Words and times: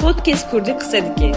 Podcast 0.00 0.50
Kurdi 0.50 0.78
qise 0.78 0.98
dike. 1.06 1.32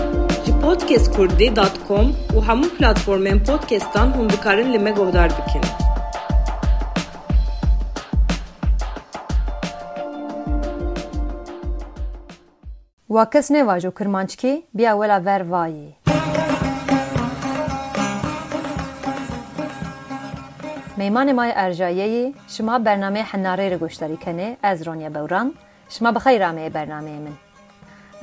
Ji 0.45 0.51
podcastkurdi.com 0.63 2.05
û 2.35 2.37
hemû 2.47 2.67
platformên 2.77 3.39
podcastan 3.43 4.07
hûn 4.17 4.29
dikarin 4.29 4.73
li 4.73 4.79
me 4.79 4.91
guhdar 4.91 5.29
bikin. 5.37 5.63
Wakes 13.07 13.51
nevajo 13.51 13.91
Kirmançkê 13.91 14.63
biya 14.73 14.93
wela 14.93 15.25
ver 15.25 15.41
vayê. 15.51 15.89
میمان 20.97 21.31
مای 21.31 21.51
ارجایه 21.55 22.33
شما 22.47 22.79
برنامه 22.79 23.21
حناره 23.21 23.69
رو 23.69 23.77
گوش 23.77 23.95
داری 23.95 24.17
کنه 24.17 24.57
از 24.63 24.81
رانیا 24.81 25.09
بوران 25.09 25.53
شما 25.89 26.11
بخیر 26.11 26.69
برنامه 26.69 27.19
من 27.19 27.52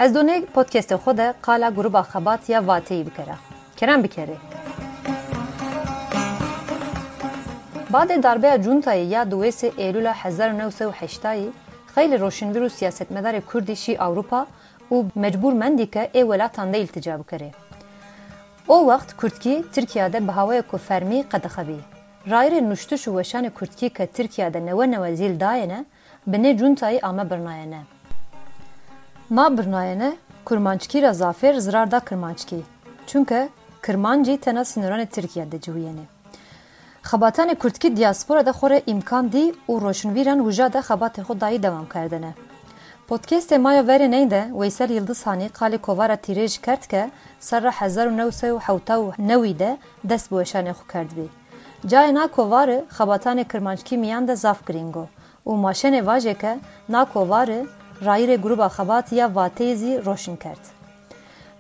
از 0.03 0.13
دونه 0.13 0.41
پادکست 0.41 0.97
خود 0.97 1.21
قال 1.21 1.71
گروه 1.71 2.03
خبات 2.03 2.51
یا 2.51 2.61
واتی 2.63 3.05
بکره. 3.05 3.35
کرم 3.77 4.03
بکره 4.03 4.37
بعد 7.91 8.23
ضربه 8.23 8.59
جونتای 8.59 9.05
یا 9.05 9.25
دویس 9.25 9.65
ایلول 9.65 10.07
1908 10.07 11.21
خیلی 11.95 12.17
روشنگر 12.17 12.63
و 12.63 12.69
سیاستمدار 12.69 13.41
کردیشی 13.41 13.97
اوروپا 13.97 14.47
او 14.89 15.11
مجبور 15.17 15.55
مندی 15.55 15.87
که 15.87 16.11
ای 16.13 16.23
ولاتان 16.23 16.71
ده 16.71 16.79
التجا 16.79 17.17
بکره. 17.17 17.51
او 18.67 18.89
وقت 18.89 19.23
کردکی 19.23 19.63
ترکیه 19.73 20.09
ده 20.09 20.21
به 20.21 20.33
هوای 20.33 20.63
کو 20.63 20.77
فرمی 20.77 21.23
قدخبی 21.23 21.85
رایر 22.27 22.61
نوشتش 22.61 23.09
و 23.09 23.19
وشان 23.19 23.49
کردکی 23.49 23.91
که 23.91 24.07
ترکیه 24.07 24.51
ده 24.51 24.61
نو 24.61 24.87
نو 24.87 25.15
زیل 25.15 25.37
داینه 25.37 25.85
بنه 26.27 26.55
جونتای 26.55 26.99
آمه 26.99 27.25
برناینه 27.25 28.00
Ma 29.31 29.59
birnayene 29.59 30.17
kurmançkîra 30.45 31.13
zafer 31.13 31.55
zirar 31.55 31.91
da 31.91 32.01
kirmançkî. 32.01 32.63
Çunke 33.07 33.49
kirmancî 33.87 34.41
tena 34.41 34.61
sînoranê 34.61 35.07
Tirkiye 35.07 35.53
de 35.53 35.57
cihûyenê. 35.57 36.05
Xebatanê 37.03 37.55
Kurdkî 37.55 37.97
diaspora 37.97 38.47
de 38.47 38.51
xwe 38.51 38.71
re 38.71 38.83
îmkan 38.87 39.33
dî 39.33 39.55
û 39.69 39.81
roşnvîran 39.81 40.39
wija 40.39 40.73
de 40.73 40.79
xebatê 40.79 41.21
xwe 41.21 41.41
dayî 41.41 41.63
dewam 41.63 41.89
kerdine. 41.89 42.35
Podcastê 43.09 43.59
maya 43.59 43.83
verê 43.83 44.11
ney 44.11 44.31
de 44.31 44.49
Weysel 44.51 44.91
Yıldız 44.91 45.27
Hanî 45.27 45.47
qalê 45.47 45.79
kovara 45.79 46.15
tîrêj 46.15 46.61
kerd 46.63 46.83
ke 46.83 47.11
serra 47.41 47.73
1979 47.81 49.59
de 49.59 49.79
dest 50.05 50.31
bi 50.31 50.35
weşanê 50.35 50.71
xwe 50.71 50.87
kerdibî. 50.93 51.29
Cayê 51.87 52.15
na 52.15 52.25
kovarê 52.25 52.85
xebatanê 52.99 53.49
kirmançkî 53.49 53.99
miyan 53.99 54.29
de 54.29 54.37
zaf 54.37 54.67
giringo 54.67 55.07
û 55.47 55.51
maşenê 55.51 56.07
vajeke 56.07 56.59
na 56.89 57.03
kovarê 57.03 57.67
rayîrê 58.07 58.37
gruba 58.37 58.69
xebatiya 58.77 59.27
vateyê 59.27 59.75
zî 59.77 59.93
roşin 60.07 60.37
kerd. 60.37 60.65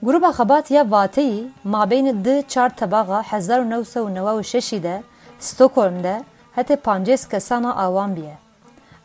Gruba 0.02 0.30
xebatiya 0.30 0.90
vateyî 0.90 1.50
mabeyne 1.64 2.24
di 2.24 2.44
çar 2.48 2.76
tebaxa 2.76 3.22
1996 3.32 4.82
de 4.82 5.02
Stockholm 5.38 6.02
de 6.04 6.24
hete 6.52 6.74
pancês 6.74 7.30
kesana 7.30 7.76
awan 7.76 8.16
biye. 8.16 8.38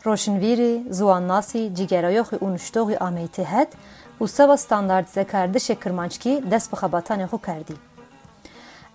Roşinvîrî, 0.06 0.84
ziwannasî, 0.90 1.72
cîgerayoxî 1.76 2.36
û 2.44 2.46
nuştoxî 2.54 2.96
ameytê 3.08 3.44
het 3.44 3.68
û 4.20 4.28
seva 4.28 4.56
standardîzekerdişê 4.56 5.80
kirmançkî 5.82 6.44
dest 6.50 6.72
bi 6.72 6.76
xebatanê 6.76 7.26
xwe 7.26 7.38
kerdî. 7.46 7.76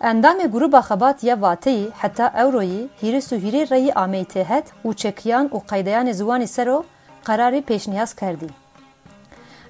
Endamê 0.02 0.48
gruba 0.48 0.80
xebatiya 0.80 1.42
vateyî 1.42 1.92
heta 2.02 2.28
ewroyî 2.44 2.89
hîris 3.02 3.28
û 3.33 3.38
hîrê 3.44 3.64
reyî 3.72 3.92
ameytê 3.92 4.44
het 4.44 4.67
û 4.86 4.95
çekiyan 4.95 5.45
û 5.55 5.58
qeydeyanê 5.72 6.14
ziwanî 6.14 6.48
sero 6.48 6.78
qerarî 6.78 7.01
pêşniyaz 7.25 8.16
kerdî. 8.16 8.50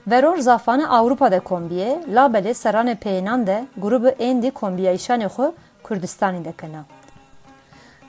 Veror 0.07 0.37
zafane 0.37 0.87
Awropa 0.87 1.31
de 1.31 1.39
kombiye, 1.39 2.03
labelê 2.13 2.53
seranê 2.53 2.95
peyênan 2.95 3.47
de 3.47 3.65
grubu 3.77 4.07
ên 4.07 4.41
dî 4.41 4.51
kombiyayîşanê 4.51 5.25
xwe 5.25 5.51
Kurdistanê 5.83 6.45
dikine. 6.45 6.81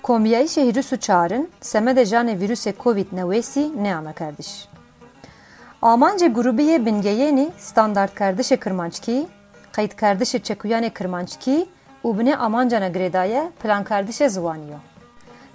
Kombiyayîşê 0.03 0.63
hîris 0.69 0.93
û 0.93 0.99
çarin, 0.99 1.51
semedê 1.61 2.03
janê 2.03 2.39
vîrusê 2.41 2.73
COVID-19 2.73 3.83
neame 3.83 4.13
kerdiş. 4.13 4.69
Amancê 5.83 6.33
grubiyê 6.33 6.87
bingeyênî 6.87 7.51
standart 7.59 8.19
kerdişê 8.19 8.65
kirmançkî, 8.65 9.27
qeyd 9.73 9.93
kerdişê 9.93 10.39
çekuyanê 10.43 10.95
kirmançkî 10.95 11.67
û 12.05 12.09
binê 12.19 12.37
amancana 12.37 12.89
girêdaye 12.89 13.51
plan 13.63 13.85
kerdişê 13.85 14.29
ziwaniyo. 14.29 14.79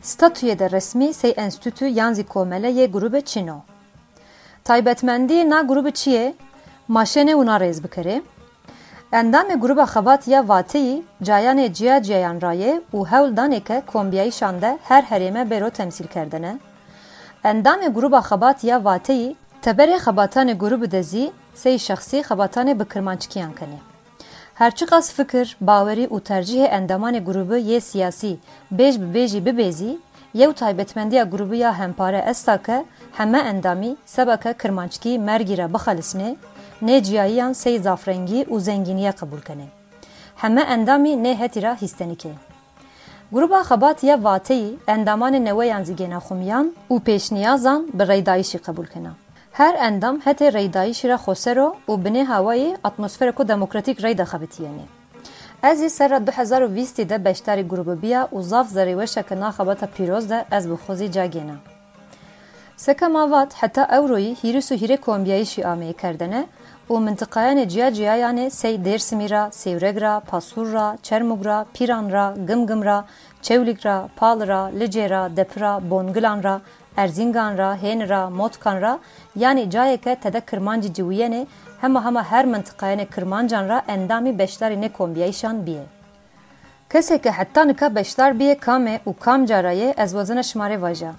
Statûyê 0.03 0.59
de 0.59 0.71
resmî 0.71 1.13
sey 1.13 1.31
enstitû 1.31 1.85
yan 1.85 2.13
zî 2.13 2.21
komeleyê 2.23 2.91
grubê 2.91 3.21
Çîno. 3.21 3.21
Taybetmendiyê 3.21 3.25
na 3.25 3.25
grubê 3.25 3.25
çi 3.25 3.39
ye? 3.39 3.45
Maşenê 3.47 3.73
û 3.73 3.76
narêz 7.45 7.83
bikire. 7.83 8.21
Endamê 9.11 9.55
gruba 9.59 9.85
xebatiya 9.93 10.47
vateyî 10.47 11.03
cayanê 11.23 11.73
ciya 11.73 12.03
ciyayan 12.03 12.37
rayê 12.45 12.81
û 12.93 12.97
hewl 13.11 13.31
danêke 13.39 13.81
kombiyayîşan 13.85 14.61
de 14.61 14.79
her 14.83 15.03
herême 15.03 15.43
bêro 15.51 15.71
temsîl 15.71 16.07
kerdine. 16.07 16.59
Endamê 17.43 17.89
gruba 17.93 18.19
xebatiya 18.29 18.85
vateyî 18.85 19.35
teberê 19.61 19.97
xebatanê 20.05 20.57
grubê 20.57 20.91
de 20.91 21.03
zî 21.03 21.31
sey 21.55 21.77
şexsî 21.77 22.17
xebatanê 22.19 22.79
bi 22.79 22.85
kirmançkiyan 22.85 23.53
kene. 23.53 23.79
Herçi 24.55 24.85
qas 24.85 25.13
fikir, 25.13 25.57
bawerî 25.61 26.05
û 26.07 26.17
tercihê 26.21 26.67
endamanê 26.77 27.23
grubê 27.23 27.59
yê 27.59 27.79
siyasî 27.81 28.37
bêj 28.77 28.93
bi 29.01 29.07
bêjî 29.19 29.39
bibêzî, 29.47 29.97
yew 30.37 30.53
taybetmendiya 30.53 31.23
grubê 31.23 31.57
ya 31.57 31.79
hempare 31.79 32.17
estake 32.17 32.85
heme 33.11 33.39
endamî 33.39 33.97
sebeke 34.05 34.53
kirmançkî 34.53 35.19
mergî 35.19 35.57
re 35.57 35.73
bixelisîne, 35.73 36.35
nê 36.81 37.03
ciyayiyan 37.03 37.53
sey 37.53 37.79
zafrengî 37.79 38.41
û 38.43 38.59
zengîniye 38.59 39.11
qebûl 39.19 39.41
kene. 39.47 39.67
Heme 40.35 40.61
endamî 40.61 41.13
nê 41.25 41.33
hetîra 41.41 41.73
hîstenîkê. 41.81 42.33
Gruba 43.31 43.61
xebatiya 43.61 44.23
vateyî 44.23 44.77
endamanê 44.87 45.45
neweyan 45.45 45.83
zîgêna 45.83 46.19
xumiyan 46.27 46.65
û 46.89 46.95
pêşniyazan 47.07 47.81
bi 47.93 48.07
reydayîşî 48.07 48.57
qebûl 48.57 48.87
kene. 48.93 49.11
Her 49.51 49.73
endam 49.87 50.19
hete 50.19 50.53
reydayîşî 50.53 51.07
re 51.09 51.17
xosero 51.25 51.75
û 51.87 51.93
binê 52.03 52.23
hawayê 52.25 52.77
atmosfera 52.83 53.31
ku 53.31 53.47
demokratîk 53.47 54.03
rey 54.03 54.17
de 54.17 54.23
xebitiyene. 54.23 54.96
Ez 55.63 55.81
ê 55.81 55.89
sera 55.89 56.19
2020 56.19 57.09
de 57.09 57.25
beşdarî 57.25 57.61
grubê 57.61 58.01
biya 58.01 58.29
û 58.31 58.41
zaf 58.41 58.67
zerêweşeke 58.69 59.39
naxebata 59.39 59.87
pîroz 59.87 60.29
de 60.29 60.45
ez 60.51 60.69
bi 60.69 60.73
xwezî 60.73 61.05
cagêne. 61.05 61.55
Seka 62.77 63.09
mavat 63.09 63.63
heta 63.63 63.83
ewroyî 63.97 64.35
hîris 64.35 64.71
û 64.71 64.75
hîrê 64.81 64.97
kombiyayîşî 64.97 65.61
ameyê 65.61 65.93
kerdine 65.93 66.45
û 66.89 66.95
mintiqayanê 67.05 67.69
ciya 67.69 67.89
ciyayanê 67.89 68.49
sey 68.49 68.75
Dêrsimî 68.75 69.29
ra, 69.29 69.49
Sêwreg 69.51 70.01
ra, 70.01 70.21
Pasûr 70.31 70.73
ra, 70.73 70.97
Çermûg 71.03 71.45
ra, 71.45 71.65
Pîran 71.73 72.11
ra, 72.11 72.35
Gimgim 72.47 72.85
ra, 72.85 73.05
Çewlik 73.41 73.85
ra, 73.85 74.09
Pal 74.15 74.47
ra, 74.47 74.71
Licê 74.79 75.09
ra, 75.09 75.37
Dep 75.37 75.61
ra, 75.61 75.81
Bongilan 75.89 76.43
ra, 76.43 76.61
Erzingan 76.97 77.57
ra, 77.57 77.77
Hên 77.83 78.09
ra, 78.09 78.29
Motkan 78.29 78.81
ra 78.81 78.99
yanî 79.35 79.69
cayeke 79.69 80.15
tede 80.15 80.41
kirmancî 80.41 80.89
ciwiyenê 80.93 81.47
hema 81.81 82.05
hema 82.05 82.23
her 82.23 82.45
mintiqayanê 82.45 83.05
kirmancan 83.15 83.69
ra 83.69 83.81
endamî 83.87 84.39
beşdarî 84.39 84.73
nê 84.73 84.89
kombiyayîşan 84.91 85.65
biye. 85.65 85.83
Keseke 86.89 87.31
heta 87.31 87.63
nika 87.65 87.95
beşdar 87.95 88.39
biye 88.39 88.53
kamê 88.53 88.99
û 89.05 89.13
kam 89.19 89.45
carayê 89.45 90.03
ez 90.03 90.11
wezine 90.11 90.39
şimarê 90.39 90.81
vaja. 90.81 91.11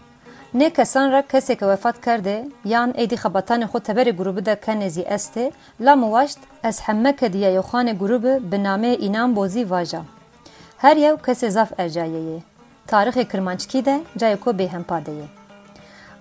Nê 0.54 0.70
kesan 0.70 1.12
re 1.12 1.22
keseke 1.22 1.64
wefat 1.64 2.00
kerde 2.04 2.48
yan 2.64 2.90
êdî 2.90 3.14
xebatanê 3.14 3.64
xwe 3.64 3.78
teberê 3.78 4.16
grubê 4.16 4.46
de 4.46 4.60
kenezî 4.60 5.02
est 5.02 5.36
ê, 5.36 5.52
la 5.80 5.96
miwaşt 5.96 6.38
ez 6.64 6.80
hemmeke 6.80 7.26
diyayê 7.26 7.60
xwanê 7.60 7.98
grubê 7.98 8.52
bi 8.52 8.56
nameyê 8.56 9.08
înan 9.08 9.36
bozî 9.36 9.70
vaja. 9.70 10.02
Her 10.78 10.96
yew 10.96 11.32
kesê 11.32 11.50
zaf 11.50 11.72
ercayeyê. 11.72 12.40
Tarixê 12.86 13.28
kirmançkî 13.28 13.84
de 13.84 14.00
cayê 14.18 14.36
ku 14.36 14.50
bêhempa 14.50 15.06
de 15.06 15.10
ye. 15.10 15.24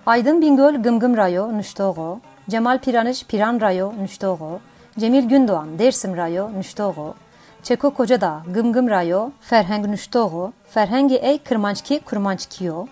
Aydın 0.06 0.42
Bingöl 0.42 0.74
Gımgım 0.74 1.16
Rayo 1.16 1.58
Nuştoğu, 1.58 2.20
Cemal 2.48 2.78
Piraniş 2.78 3.24
Piran 3.26 3.60
Rayo 3.60 3.92
Nuştoğu, 4.02 4.60
Cemil 4.98 5.28
Gündoğan 5.28 5.78
Dersim 5.78 6.16
Rayo 6.16 6.52
Nuştoğu, 6.58 7.14
Çeko 7.62 7.90
Kocadağ 7.90 8.42
Gımgım 8.54 8.90
Rayo 8.90 9.30
Ferheng 9.40 9.86
Nuştoğu, 9.86 10.52
Ferhengi 10.70 11.16
Ey 11.16 11.38
Kırmançki 11.38 12.00
Kurmançkiyo, 12.00 12.86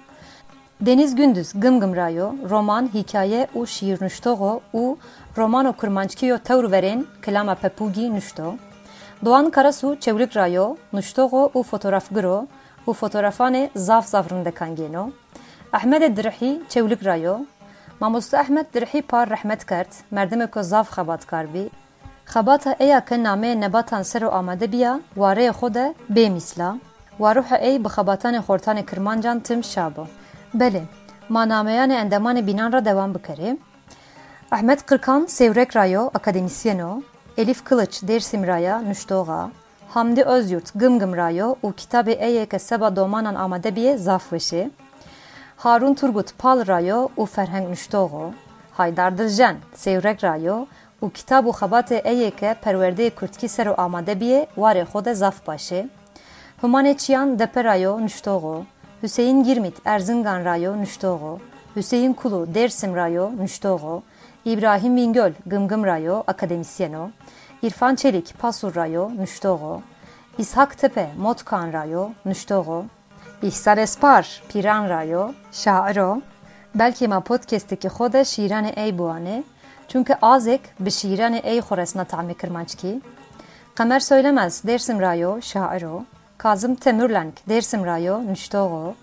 Deniz 0.81 1.14
Gündüz 1.14 1.52
Gımgım 1.54 1.96
Rayo, 1.96 2.32
roman, 2.50 2.90
hikaye 2.94 3.48
û 3.54 3.66
şiir 3.66 4.02
Nuştoğu 4.02 4.60
û 4.75 4.96
romano 5.36 5.72
Kurmançkiyo 5.72 6.38
tewr 6.38 6.72
verin 6.72 7.08
Kilama 7.25 7.54
Pepugi 7.54 8.14
Nuşto, 8.14 8.54
Doğan 9.25 9.50
Karasu 9.50 9.96
Çevlik 10.00 10.36
Rayo, 10.36 10.76
Nuştoğu 10.92 11.50
û 11.54 11.62
fotoğrafgiro 11.62 12.46
û 12.86 12.94
fotoğrafanê 12.94 13.69
zaf 13.76 14.06
zaf 14.06 14.32
rindekan 14.32 14.76
gêno, 14.76 15.10
Ahmed 15.72 16.16
Dirhî 16.16 16.62
çewlik 16.69 17.06
rayo, 17.06 17.38
مامست 18.00 18.34
احمد 18.34 18.70
درحی 18.72 19.02
پار 19.02 19.26
رحمت 19.26 19.64
کرد. 19.64 19.94
مردم 20.12 20.46
کو 20.46 20.62
زاف 20.62 20.90
خەباتکار 20.90 21.46
بی 21.52 21.70
خبات 22.25 22.66
ایا 22.81 23.00
که 23.00 23.16
نامه 23.16 23.54
نباتان 23.54 24.02
سر 24.02 24.25
و 24.25 24.28
آمده 24.28 24.66
بیا 24.66 25.00
واره 25.16 25.52
خوده 25.52 25.94
بی 26.08 26.28
میسلا. 26.28 26.78
واروح 27.19 27.52
ای 27.52 27.78
بخباتان 27.78 28.40
خورتان 28.40 28.82
خۆرتانی 28.82 28.90
کرمانجان 28.90 29.40
تم 29.40 29.60
بله 30.54 30.82
ما 31.31 31.44
نامهان 31.44 31.90
اندمانت 31.90 32.44
بینان 32.44 32.72
را 32.72 32.81
دوام 32.81 33.12
بکریم. 33.12 33.56
احمد 34.52 34.82
قرکان 34.87 35.26
سیورک 35.26 35.70
رایو 35.70 36.10
اکادمیسیانو، 36.14 37.00
الیف 37.38 37.62
کلچ 37.69 38.00
دێر 38.08 38.22
سیمرایە 38.31 38.75
نوشتۆغا. 38.88 39.50
هەمدی 39.94 40.22
ئۆزیوت 40.31 40.69
گمگم 40.81 41.12
رایو 41.14 41.56
و 41.64 41.72
کتابێ 41.72 42.46
که 42.50 42.58
سبا 42.58 42.90
دومانان 42.90 43.37
آمده 43.37 43.70
بیه 43.70 43.96
زاف 43.96 44.32
وشه 44.32 44.70
Harun 45.56 45.94
Turgut 45.94 46.38
Pal 46.38 46.67
Rayo 46.67 47.08
u 47.17 47.26
Ferheng 47.26 47.70
Nüştoğu, 47.70 48.35
Haydar 48.73 49.19
Dıljen 49.19 49.56
Sevrek 49.75 50.25
Rayo 50.25 50.67
u 51.00 51.11
kitabu 51.11 51.50
xabatê 51.50 52.00
eyeke 52.08 52.56
perwerdeyê 52.64 53.11
Kurtkî 53.11 53.49
ser 53.49 53.67
û 53.67 53.75
amadebiye 53.75 54.47
warê 54.56 54.85
xwe 54.85 55.05
de 55.05 55.14
zaf 55.14 55.47
başê. 55.47 55.88
Humanê 56.62 56.97
Çiyan 56.97 57.38
Deperayo 57.38 58.00
Nuştoğu, 58.00 58.64
Hüseyin 59.03 59.44
Girmit 59.44 59.76
Erzingan 59.85 60.44
Rayo 60.44 60.79
Nuştoğu, 60.82 61.41
Hüseyin 61.76 62.12
Kulu 62.12 62.55
Dersim 62.55 62.97
Rayo 62.97 63.37
Nuştoğu, 63.37 64.03
İbrahim 64.44 64.97
Bingöl 64.97 65.32
Gımgım 65.47 65.85
Rayo 65.85 66.23
Akademisyeno, 66.26 67.11
İrfan 67.62 67.94
Çelik 67.94 68.38
Pasur 68.38 68.75
Rayo 68.75 69.11
Nuştoğu, 69.17 69.82
İshak 70.38 70.79
Tepe 70.79 71.11
Motkan 71.19 71.73
Rayo 71.73 72.08
Nuştoğu, 72.25 72.85
İhsan 73.42 73.78
Espar 73.78 74.42
Piran 74.48 74.88
Rayo 74.88 75.32
Şairo, 75.52 76.20
belki 76.74 77.08
ma 77.08 77.20
podcast'teki 77.20 77.88
xoda 77.88 78.24
şiirane 78.24 78.68
ey 78.68 78.98
buane, 78.98 79.42
çünkü 79.88 80.14
azek 80.22 80.60
bi 80.80 80.90
şiirane 80.90 81.38
ey 81.38 81.58
xoresna 81.58 82.04
ta'mi 82.04 82.34
kirmançki, 82.34 83.00
Kamer 83.74 84.00
Söylemez 84.00 84.64
Dersim 84.64 85.00
Rayo 85.00 85.42
Şairo, 85.42 86.04
Kazım 86.38 86.74
Temürlenk 86.74 87.48
Dersim 87.48 87.84
Rayo 87.84 88.26
Nüştoğu, 88.26 88.94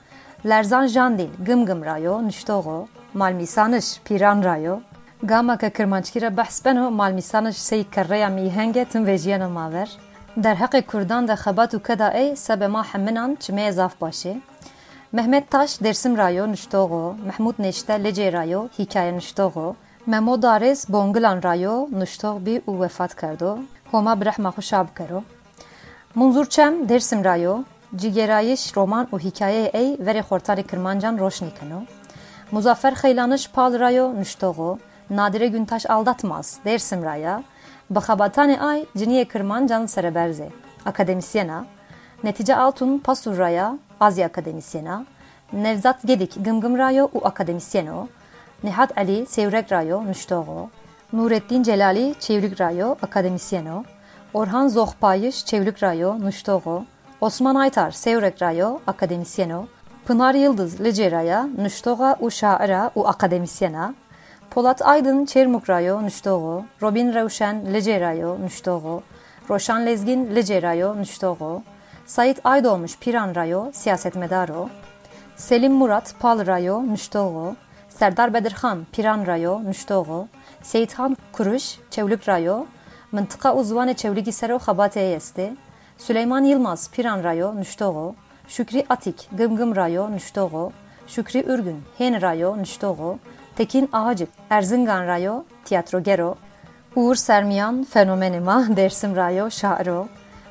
Lerzan 0.45 0.87
Jandil 0.87 1.29
Gımgım 1.39 1.85
Rayo 1.85 2.27
Nüştoğu, 2.27 2.87
Malmisanış 3.13 4.01
Piran 4.05 4.43
Rayo, 4.43 4.79
Gama 5.23 5.57
ke 5.57 5.69
kirmançkîra 5.69 6.37
behs 6.37 6.65
beno 6.65 6.91
malmîsanij 6.91 7.55
sey 7.55 7.83
kerreya 7.89 8.29
mîhenge 8.29 8.85
tim 8.85 9.05
vejiyana 9.05 9.49
maver. 9.49 9.97
در 10.41 10.55
حق 10.55 10.93
کردان 10.93 11.25
ده 11.25 11.35
خبات 11.35 11.75
و 11.75 11.79
کدا 11.79 12.07
ای 12.07 12.35
سب 12.35 12.63
ما 12.63 12.81
حمنان 12.81 13.37
چمه 13.37 13.71
زاف 13.71 13.95
باشه. 13.95 14.35
Mehmet 15.13 15.51
Taş 15.51 15.81
dersim 15.81 16.17
rayo 16.17 16.51
nuştoğu, 16.51 17.15
Mahmut 17.25 17.59
Neşte 17.59 18.03
lece 18.03 18.33
rayo 18.33 18.67
hikaye 18.79 19.15
nuştoğu, 19.15 19.75
Memo 20.05 20.41
Dares 20.41 20.89
bongilan 20.89 21.43
rayo 21.43 21.87
nuştoğ 21.91 22.45
bi 22.45 22.61
u 22.67 22.81
vefat 22.81 23.15
kardo, 23.15 23.57
homa 23.91 24.21
brahma 24.21 24.49
xuşab 24.49 24.87
karo. 24.93 25.23
Munzur 26.15 26.45
çem 26.45 26.89
dersim 26.89 27.23
rayo, 27.23 27.63
cigerayiş 27.95 28.77
roman 28.77 29.07
u 29.11 29.19
hikaye 29.19 29.65
ey 29.65 29.97
veri 29.99 30.19
xortari 30.19 30.67
kirmancan 30.67 31.19
roşni 31.19 31.49
kano. 31.59 31.81
Muzaffer 32.51 32.93
Xeylanış 32.93 33.49
pal 33.49 33.79
rayo 33.79 34.13
nuştoğu, 34.19 34.79
Nadire 35.09 35.47
Güntaş 35.47 35.85
aldatmaz 35.89 36.59
dersim 36.65 37.03
raya, 37.03 37.43
Baxabatane 37.95 38.59
Ay 38.59 38.85
Ciniye 38.97 39.25
Kırmancan 39.25 39.85
Sereberze, 39.85 40.49
Akademisyena, 40.85 41.65
Netice 42.23 42.55
Altun 42.55 42.99
Pasur 42.99 43.37
Raya, 43.37 43.77
Azya 43.99 44.27
Akademisyena, 44.27 45.05
Nevzat 45.53 46.03
Gedik 46.03 46.45
Gımgım 46.45 46.77
Rayo 46.77 47.09
u 47.13 47.25
Akademisyeno, 47.27 48.07
Nihat 48.63 48.97
Ali 48.97 49.25
Sevrek 49.25 49.71
Rayo 49.71 50.05
Nuştoğu, 50.05 50.69
Nurettin 51.13 51.63
Celali 51.63 52.15
Çevrik 52.19 52.61
Rayo 52.61 52.95
Akademisyeno, 53.01 53.83
Orhan 54.33 54.67
Zohpayış 54.67 55.45
Çevrik 55.45 55.83
Rayo 55.83 56.19
Nuştoğu, 56.19 56.85
Osman 57.21 57.55
Aytar 57.55 57.91
Sevrek 57.91 58.41
Rayo 58.41 58.79
Akademisyeno, 58.87 59.65
Pınar 60.05 60.33
Yıldız 60.33 60.81
Liceraya 60.81 61.47
Nuştoğa 61.57 62.17
u 62.19 62.31
Şaira 62.31 62.91
u 62.95 63.07
Akademisyena, 63.07 63.93
Polat 64.53 64.81
Aydın 64.81 65.25
Çermuk 65.25 65.69
Rayo 65.69 66.03
Nuştoğu, 66.03 66.65
Robin 66.81 67.13
Revşen 67.13 67.73
Lece 67.73 67.99
Rayo 67.99 68.41
Nuştoğu, 68.41 69.03
Roşan 69.49 69.85
Lezgin 69.85 70.35
Lece 70.35 70.61
Rayo 70.61 70.97
Nuştoğu, 70.97 71.63
Sait 72.05 72.39
Aydoğmuş 72.43 72.99
Piran 72.99 73.35
Rayo 73.35 73.71
Siyaset 73.71 74.15
Medaro, 74.15 74.69
Selim 75.35 75.73
Murat 75.73 76.15
Pal 76.19 76.45
Rayo 76.45 76.87
Nuştoğu, 76.87 77.55
Serdar 77.89 78.33
Bedirhan 78.33 78.85
Piran 78.91 79.27
Rayo 79.27 79.63
Nuştoğu, 79.63 80.27
Seyithan 80.61 81.17
Kuruş 81.31 81.79
Çevlük 81.91 82.29
Rayo, 82.29 82.65
Mıntıka 83.11 83.55
uzvanı 83.55 83.93
Çevligi 83.93 84.31
Sero 84.31 84.55
Xabateye 84.57 85.15
Esti, 85.15 85.53
Süleyman 85.97 86.43
Yılmaz 86.43 86.91
Piran 86.91 87.23
Rayo 87.23 87.55
Nuştoğu, 87.55 88.15
Şükri 88.47 88.85
Atik 88.89 89.29
Gımgım 89.31 89.75
Rayo 89.75 90.11
Nuştoğu, 90.11 90.71
Şükri 91.07 91.43
Ürgün 91.47 91.83
Hen 91.97 92.21
Rayo 92.21 92.57
Nuştoğu, 92.57 93.19
Tekin 93.55 93.89
Ağacık 93.93 94.29
Erzingan 94.49 95.07
Rayo 95.07 95.43
Tiyatro 95.65 96.03
Gero, 96.03 96.35
Uğur 96.95 97.15
Sermiyan 97.15 97.83
Fenomenima 97.83 98.67
Dersim 98.75 99.15
Rayo 99.15 99.49
Şairo, 99.51 100.07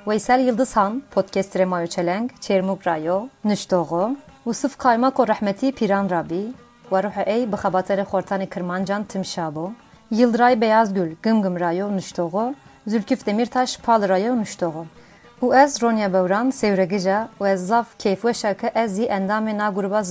Veysel 0.07 0.41
Yıldızhan 0.41 1.03
Podcast 1.11 1.57
Remayo 1.57 1.87
Çelenk 1.87 2.43
Çermuk 2.43 2.87
Rayo 2.87 3.27
Nuştoğu, 3.45 4.17
Usuf 4.47 4.79
Kaymako 4.79 5.29
Rahmeti 5.29 5.73
Piran 5.73 6.11
Rabi, 6.11 6.53
Varuh 6.91 7.27
Ey 7.27 7.53
Bıxabatere 7.53 8.03
Xortani 8.03 8.49
Kırmancan 8.49 9.05
Timşabo, 9.05 9.73
Yıldıray 10.11 10.61
Beyazgül 10.61 11.15
Gımgım 11.23 11.61
Rayo 11.61 11.97
Nuştoğu, 11.97 12.55
Zülküf 12.87 13.27
Demirtaş 13.27 13.79
Pal 13.79 14.09
Rayo 14.09 14.37
Nuştoğu. 14.37 14.87
û 15.43 15.63
ez 15.65 15.83
Ronya 15.83 16.13
Bewran 16.13 16.51
sêwregija 16.51 17.19
û 17.41 17.53
ez 17.53 17.67
zav 17.67 17.85
kêfweşa 17.99 18.55
ke 18.55 18.71
ez 18.75 18.97
jî 18.97 19.07
endamê 19.07 19.59
na 19.59 19.69
gruba 19.71 20.03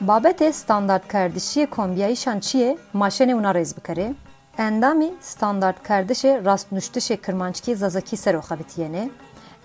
بابت 0.00 0.42
استاندارد 0.42 1.08
کردشی 1.12 1.66
کمبیایشان 1.66 2.40
چیه 2.40 2.76
ماشین 2.94 3.30
اونا 3.30 3.50
ریز 3.50 3.74
بکره 3.74 4.14
اندامی 4.58 5.10
استاندارد 5.20 5.88
کردش 5.88 6.24
راست 6.24 6.72
نوشتش 6.72 7.12
کرمانچکی 7.12 7.74
زازکی 7.74 8.16
سروخه 8.16 8.56
بتینه 8.56 9.10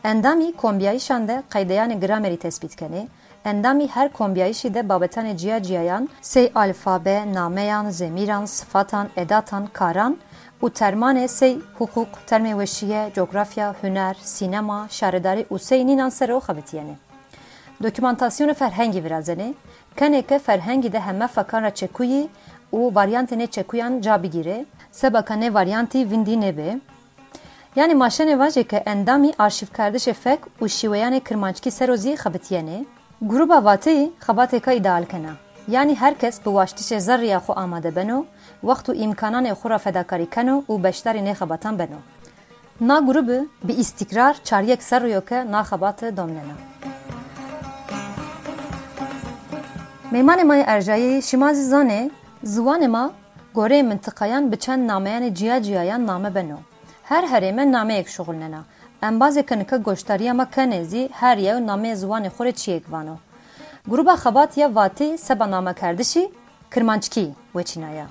اندامی 0.03 0.53
کمبیایشان 0.57 1.25
ده 1.25 1.43
قیدیان 1.51 1.99
گرامری 1.99 2.37
تثبیت 2.37 2.75
کنه 2.75 3.07
اندامی 3.45 3.87
هر 3.87 4.07
کمبیایشی 4.13 4.69
ده 4.69 4.83
بابتان 4.83 5.35
جیا 5.35 5.59
جیایان 5.59 6.09
سی 6.21 6.51
الفابه 6.55 7.25
نامیان 7.25 7.91
زمیران 7.91 8.45
صفاتان 8.45 9.09
اداتان 9.17 9.67
کاران 9.67 10.15
و 10.63 10.69
ترمان 10.69 11.27
سی 11.27 11.61
حقوق 11.75 12.07
ترمی 12.27 12.53
وشیه 12.53 13.11
جغرافیا 13.13 13.75
هنر 13.83 14.15
سینما 14.21 14.87
شارداری 14.89 15.45
و 15.51 15.57
سی 15.57 15.83
نینان 15.83 16.09
سر 16.09 16.31
و 16.31 16.39
خبتیانه 16.39 16.95
دکومنتاسیون 17.83 18.53
فرهنگی 18.53 19.01
ورزنه 19.01 19.53
keneke 19.97 20.39
ferhengî 20.39 20.93
de 20.93 20.99
heme 20.99 21.27
fekan 21.27 21.63
ra 21.63 21.73
çekuyî 21.75 22.29
û 22.73 22.93
varyantê 22.93 23.47
çekuyan 23.47 24.01
ca 24.01 24.23
bigîre, 24.23 24.65
sebeka 24.91 25.33
nê 25.33 25.53
varyantî 25.53 26.11
vindî 26.11 26.41
nebe. 26.41 26.79
Yani 27.75 27.93
maşenê 27.93 28.39
vajeke 28.39 28.77
endamî 28.77 29.31
arşîvkerdişê 29.39 30.13
fek 30.13 30.39
û 30.61 30.65
şîweyanê 30.65 31.19
kirmançkî 31.23 31.71
serozî 31.71 32.13
xebitiyêne, 32.13 32.85
gruba 33.21 33.63
vateyî 33.63 34.11
xebateka 34.27 34.71
îdeal 34.71 35.05
kene. 35.05 35.29
Yani 35.67 35.95
herkes 35.95 36.45
bi 36.45 36.49
waştişê 36.49 36.99
zerriya 36.99 37.37
xwe 37.37 37.53
amade 37.53 37.95
beno, 37.95 38.25
wext 38.61 38.89
û 38.89 38.93
îmkananê 39.05 39.51
xwe 39.51 39.69
ra 39.69 39.77
fedakarî 39.77 40.29
keno 40.29 40.63
û 40.69 40.83
beşdarî 40.83 41.19
nêxebatan 41.19 41.79
beno. 41.79 41.99
Na 42.81 42.99
grubu 42.99 43.47
bi 43.63 43.73
îstikrar 43.73 44.37
çaryek 44.43 44.83
serroyoke 44.83 45.35
naxebatê 45.35 46.17
domnena. 46.17 46.55
میمان 50.13 50.43
ما 50.43 50.53
ارجای 50.53 51.21
شما 51.21 51.53
زانه 51.53 52.11
زوان 52.43 52.87
ما 52.87 53.11
گوره 53.53 53.81
منطقیان 53.81 54.49
بچن 54.49 54.79
نامیان 54.79 55.33
جیا 55.33 55.59
جیا 55.59 55.97
نامه 55.97 56.29
بنو. 56.29 56.57
هر 57.05 57.25
هر 57.25 57.43
ایمه 57.43 57.65
نامه 57.65 57.93
یک 57.99 58.09
شغل 58.09 58.35
ننا. 58.35 58.61
ام 59.03 59.19
بازی 59.19 59.43
کنکه 59.43 59.77
گوشتاریا 59.77 60.33
ما 60.33 60.45
کنه 60.45 60.83
زی 60.83 61.09
هر 61.13 61.37
یو 61.39 61.59
نامه 61.59 61.95
زوان 61.95 62.29
خوری 62.29 62.51
چی 62.51 62.73
اگوانو 62.73 63.15
گروبا 63.91 64.15
خبات 64.15 64.57
یا 64.57 64.67
واتی 64.69 65.17
سبا 65.17 65.45
نامه 65.45 65.73
کردشی 65.73 66.23
کرمانچکی 66.73 67.35
ویچینا 67.55 68.05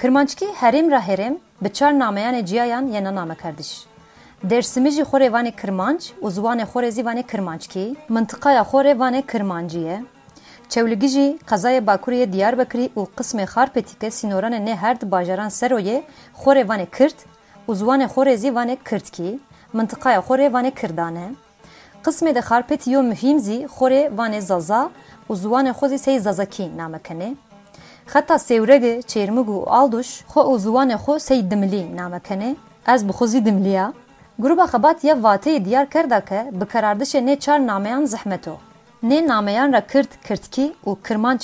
کرمانچکی 0.00 0.46
هریم 0.60 0.90
را 0.90 0.98
هریم 0.98 1.34
بچار 1.62 1.92
نامیان 1.92 2.44
جیا 2.44 2.64
یان 2.66 2.88
یا 2.88 3.00
نامه 3.00 3.34
کردش. 3.42 3.84
درس 4.50 4.78
جی 4.78 5.04
خوری 5.04 5.28
وانی 5.28 5.50
کرمانچ 5.50 6.12
و 6.22 6.30
زوان 6.30 6.64
خوری 6.64 6.90
زی 6.90 7.02
کرمانچکی. 7.32 7.96
منطقه 8.08 8.62
خوری 8.62 8.92
وانی 8.94 9.22
کرمانجیه. 9.22 9.98
Çewligî 10.70 11.08
jî 11.08 11.38
qezaya 11.50 11.80
Bakurê 11.88 12.32
Diyarbekirî 12.32 12.86
û 12.98 13.02
qismê 13.16 13.44
Xarpetîke 13.54 14.08
sînoranê 14.18 14.60
nê 14.66 14.74
her 14.82 15.00
di 15.00 15.10
bajaran 15.10 15.48
Seroyê 15.48 16.02
xwe 16.40 16.52
re 16.56 16.62
vanê 16.70 16.86
Kirt 16.96 17.18
û 17.68 17.70
ziwanê 17.80 18.06
xwe 18.12 18.26
re 18.26 18.36
zî 18.36 18.48
vanê 18.58 18.76
Kirtkî, 18.88 19.38
mintiqaya 19.72 20.20
xwe 20.26 20.38
re 20.38 20.46
vanê 20.46 20.72
Kirdan 20.80 21.16
e. 21.16 21.28
Qismê 22.04 22.34
de 22.34 22.40
Xarpetî 22.48 22.96
mühîm 23.10 23.38
zî 23.38 23.58
xwe 23.74 23.90
re 23.90 24.02
vanê 24.18 24.40
Zaza 24.40 24.90
û 25.30 25.32
ziwanê 25.42 25.72
xwe 25.78 25.88
zî 25.88 25.98
sey 25.98 26.18
Zazakî 26.20 26.76
namekene. 26.76 27.34
Xeta 28.12 28.34
Sêwregê, 28.34 28.94
Çêrmûg 29.10 29.48
û 29.56 29.68
Alduş 29.78 30.08
xwe 30.30 30.42
û 30.50 30.52
ziwanê 30.64 30.96
xwe 31.04 31.18
sey 31.18 31.50
Dimlî 31.50 31.96
namekene. 31.96 32.56
Ez 32.94 33.08
bi 33.08 33.12
xwe 33.12 33.26
zî 33.26 33.44
Dimlîya. 33.46 33.92
Gruba 34.38 34.64
xebatiya 34.64 35.14
Vateyê 35.14 35.64
Diyarker 35.64 36.10
dake 36.10 36.50
bi 36.52 36.64
karardişê 36.64 37.18
nê 37.26 37.38
çar 37.38 37.66
nameyan 37.66 38.04
zehmet 38.04 38.48
o. 38.48 38.69
Nê 39.02 39.28
nameyan 39.28 39.72
ra 39.72 39.86
Kirt 39.86 40.08
Kirtkî 40.28 40.72
û 40.86 40.96
Kirmanc 41.06 41.42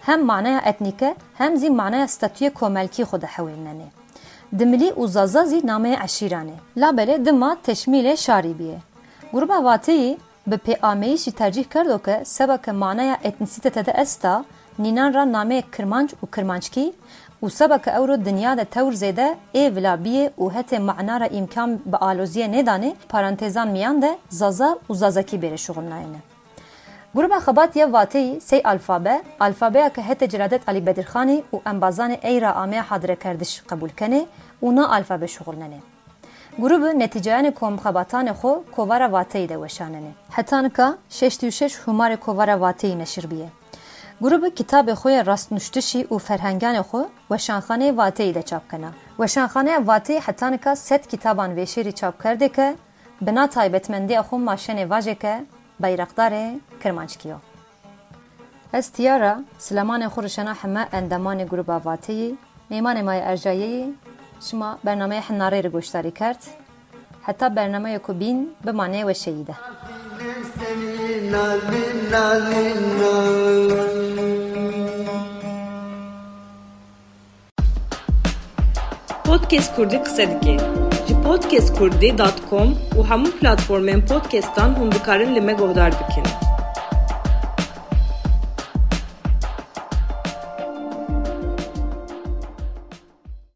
hem 0.00 0.24
manaya 0.24 0.60
etnike 0.60 1.14
hem 1.34 1.56
zî 1.56 1.70
manaya 1.70 2.08
statüye 2.08 2.50
komelkî 2.50 3.02
xwe 3.02 3.20
dihewînene. 3.20 3.88
Dimilî 4.58 4.90
û 4.90 5.08
zaza 5.08 5.44
zî 5.44 5.66
nameye 5.66 5.98
eşîran 6.04 6.48
e. 6.48 6.56
Labele 6.76 7.24
dima 7.24 7.56
teşmîlê 7.66 8.16
şarî 8.16 8.58
biye. 8.58 8.78
Gruba 9.32 9.56
wateyî 9.56 10.18
bi 10.46 10.54
pêameyî 10.54 11.16
jî 11.18 11.32
tercih 11.32 11.64
kerdo 11.64 11.98
ke 11.98 12.72
manaya 12.72 13.18
etnisîtete 13.24 13.86
de 13.86 13.90
esta 13.90 14.44
nînan 14.78 15.14
ra 15.14 15.22
nameyê 15.22 15.62
kirmanc 15.76 16.10
û 16.22 16.34
kirmanckî 16.34 16.94
û 17.42 17.50
sebeke 17.50 17.90
ew 17.90 18.08
ro 18.08 18.24
dinya 18.24 18.56
de 18.56 18.64
tewr 18.64 18.92
zêde 18.92 19.36
ê 19.54 19.64
vilabiyê 19.76 20.30
û 20.38 20.44
hetê 20.54 20.78
mana 20.78 21.20
ra 21.20 21.26
aloziyê 22.10 22.48
nêdanê 22.54 22.94
parantêzan 23.12 23.68
miyan 23.70 24.02
de 24.02 24.18
zaza 24.28 24.78
û 24.88 24.94
zazakî 24.94 25.36
bêre 25.36 25.58
گروه 27.14 27.38
خباتیه 27.38 27.86
واتی 27.86 28.40
سی 28.40 28.62
الفابه. 28.64 29.20
الفابه 29.40 29.90
که 29.96 30.02
هت 30.02 30.24
جرادت 30.24 30.68
علی 30.68 30.80
بدرخانی 30.80 31.42
و 31.52 31.56
انبازان 31.66 32.10
ایرا 32.10 32.52
آمه 32.52 32.80
حاضر 32.80 33.14
کردش 33.14 33.62
قبول 33.62 33.90
کنه 33.90 34.26
و 34.62 34.70
نا 34.70 34.94
الفابه 34.94 35.26
شغل 35.26 35.54
ننه. 35.54 35.80
گروه 36.58 36.92
نتیجهان 36.92 37.50
کم 37.50 37.76
خباتان 37.76 38.32
خو 38.32 38.52
کوارا 38.76 39.08
واتی 39.08 39.46
ده 39.46 39.56
وشاننه 39.58 40.12
حتی 40.30 40.70
که 40.76 40.94
66 41.08 41.76
همار 41.88 42.16
کوارا 42.16 42.58
واتی 42.58 42.94
نشر 42.94 43.26
بیه 43.26 43.48
گروه 44.20 44.50
کتاب 44.50 44.94
خوی 44.94 45.22
راست 45.22 45.52
نشتشی 45.52 46.04
و 46.04 46.18
فرهنگان 46.18 46.82
خو 46.82 47.02
وشانخانه 47.30 47.92
واتی 47.92 48.32
ده 48.32 48.42
چاپ 48.42 48.68
کنه. 48.70 48.92
وشانخانه 49.18 49.78
واتی 49.78 50.16
حتی 50.16 50.58
که 50.58 50.74
ست 50.74 51.08
کتابان 51.08 51.52
ویشیری 51.54 51.92
چاپ 51.92 52.22
کرده 52.22 52.48
که 52.48 52.74
بنا 53.22 53.46
تایبتمندی 53.46 54.20
خو 54.20 54.38
ماشن 54.38 54.84
واجه 54.84 55.14
که 55.14 55.42
Kirmançkiyo. 56.82 57.36
Ez 58.72 58.88
tiyara 58.88 59.44
Silemanê 59.58 60.06
xwe 60.08 60.22
rişena 60.22 60.54
heme 60.54 60.88
endemanê 60.92 61.48
gruba 61.48 61.76
wateyî 61.76 62.34
mêmanê 62.70 63.02
maya 63.02 63.24
erjayeyî 63.32 63.94
şima 64.40 64.78
bernameyê 64.86 65.20
hinarê 65.20 65.64
re 65.64 65.68
goşdarî 65.68 66.14
kerd 66.14 66.42
heta 67.22 67.56
bernameya 67.56 68.02
ku 68.02 68.20
bîn 68.20 68.56
bi 68.66 68.70
manê 68.70 69.06
ve 69.06 69.14
şeyî 69.14 69.46
de. 69.46 69.54
Podcast 79.24 79.76
Kurdî 79.76 80.02
qise 80.04 80.40
dike. 80.40 80.85
Ji 81.06 81.14
podcastkurdî.com 81.26 82.68
û 82.98 83.00
hemû 83.10 83.28
platformên 83.40 84.00
podcastan 84.10 84.70
hûn 84.78 84.88
dikarin 84.92 85.34
li 85.36 85.40
me 85.40 85.54
bikin. 86.00 86.26